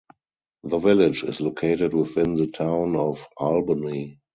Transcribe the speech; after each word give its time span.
The 0.63 0.79
village 0.79 1.23
is 1.23 1.41
located 1.41 1.93
within 1.93 2.33
the 2.33 2.47
Town 2.47 2.95
of 2.95 3.27
Albany. 3.37 4.19